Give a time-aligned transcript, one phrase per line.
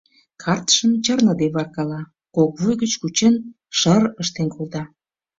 [0.43, 2.01] Картшым чарныде варкала,
[2.35, 3.35] кок вуй гыч кучен,
[3.77, 4.83] шыр-р ыштен колта